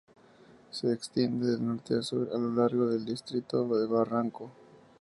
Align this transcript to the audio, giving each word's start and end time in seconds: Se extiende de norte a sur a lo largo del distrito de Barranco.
Se 0.71 0.91
extiende 0.91 1.45
de 1.51 1.59
norte 1.61 1.93
a 1.95 2.01
sur 2.01 2.27
a 2.33 2.37
lo 2.39 2.51
largo 2.55 2.87
del 2.87 3.05
distrito 3.05 3.67
de 3.79 3.85
Barranco. 3.85 4.49